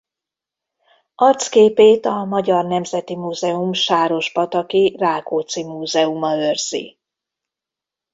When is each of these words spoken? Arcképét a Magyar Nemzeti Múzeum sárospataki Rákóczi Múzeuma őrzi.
Arcképét 1.15 2.05
a 2.05 2.23
Magyar 2.23 2.65
Nemzeti 2.65 3.15
Múzeum 3.15 3.73
sárospataki 3.73 4.95
Rákóczi 4.99 5.63
Múzeuma 5.63 6.35
őrzi. 6.35 6.99